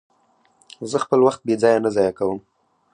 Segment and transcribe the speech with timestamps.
[0.91, 2.39] زه خپل وخت بې ځایه نه ضایع کوم.